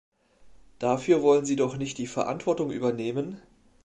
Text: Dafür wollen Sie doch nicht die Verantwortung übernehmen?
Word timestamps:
Dafür 0.79 1.21
wollen 1.21 1.45
Sie 1.45 1.55
doch 1.55 1.77
nicht 1.77 1.99
die 1.99 2.07
Verantwortung 2.07 2.71
übernehmen? 2.71 3.39